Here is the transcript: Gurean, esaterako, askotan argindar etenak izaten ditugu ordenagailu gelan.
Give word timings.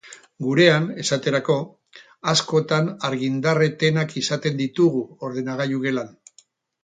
Gurean, 0.43 0.85
esaterako, 1.01 1.57
askotan 2.31 2.89
argindar 3.09 3.61
etenak 3.67 4.17
izaten 4.23 4.57
ditugu 4.65 5.03
ordenagailu 5.29 5.83
gelan. 5.85 6.11